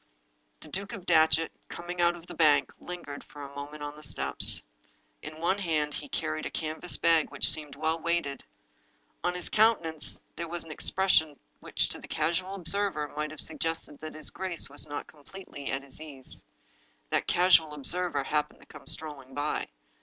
II 0.01 0.45
The 0.61 0.67
Duke 0.69 0.93
of 0.93 1.05
Datchet, 1.05 1.51
coming 1.69 2.01
out 2.01 2.15
of 2.15 2.25
the 2.25 2.33
bank, 2.33 2.73
lingered 2.79 3.23
for 3.23 3.43
a 3.43 3.53
moment 3.55 3.83
on 3.83 3.95
the 3.95 4.01
steps. 4.01 4.63
In 5.21 5.39
one 5.39 5.59
hand 5.59 5.93
he 5.93 6.09
carried 6.09 6.47
a 6.47 6.49
canvas 6.49 6.97
bag 6.97 7.29
which 7.29 7.51
seemed 7.51 7.75
well 7.75 7.99
weighted. 7.99 8.43
On 9.23 9.35
his 9.35 9.47
countenance 9.47 10.19
there 10.35 10.47
was 10.47 10.63
an 10.63 10.71
expression 10.71 11.37
which 11.59 11.87
to 11.89 11.99
a 11.99 12.01
casual 12.01 12.55
observer 12.55 13.09
might 13.09 13.29
have 13.29 13.39
suggested 13.41 13.99
that 14.01 14.15
his 14.15 14.31
grace 14.31 14.71
was 14.71 14.87
not 14.87 15.05
completely 15.05 15.69
at 15.69 15.83
his 15.83 16.01
ease. 16.01 16.43
That 17.11 17.27
casual 17.27 17.75
observer 17.75 18.23
happened 18.23 18.61
to 18.61 18.65
come 18.65 18.87
strolling 18.87 19.35
by. 19.35 19.67